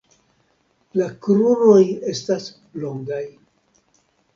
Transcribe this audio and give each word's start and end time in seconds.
La 1.01 1.09
kruroj 1.27 1.85
estas 2.15 2.51
longaj. 2.87 3.25